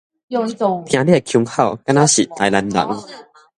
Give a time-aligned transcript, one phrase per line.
[0.87, 2.87] 聽你的腔口敢若是臺南人